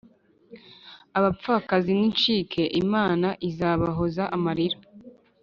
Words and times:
Abapfakazi 1.17 1.91
nincike 1.97 2.61
imana 2.83 3.27
izabahoza 3.49 4.23
amarira 4.35 4.77